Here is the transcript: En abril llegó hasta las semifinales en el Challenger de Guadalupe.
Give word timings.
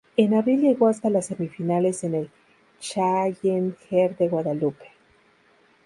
En 0.17 0.33
abril 0.33 0.61
llegó 0.61 0.87
hasta 0.87 1.11
las 1.11 1.27
semifinales 1.27 2.03
en 2.03 2.15
el 2.15 2.31
Challenger 2.79 4.17
de 4.17 4.27
Guadalupe. 4.29 4.85